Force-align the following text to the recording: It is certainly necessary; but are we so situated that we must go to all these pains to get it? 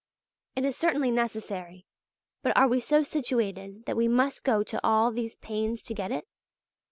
It 0.55 0.65
is 0.65 0.75
certainly 0.75 1.11
necessary; 1.11 1.85
but 2.41 2.57
are 2.57 2.67
we 2.67 2.79
so 2.79 3.03
situated 3.03 3.85
that 3.85 3.95
we 3.95 4.07
must 4.07 4.43
go 4.43 4.63
to 4.63 4.81
all 4.83 5.11
these 5.11 5.35
pains 5.35 5.85
to 5.85 5.93
get 5.93 6.11
it? 6.11 6.27